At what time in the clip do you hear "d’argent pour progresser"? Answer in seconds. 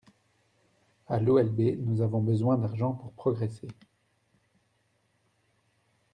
2.57-3.67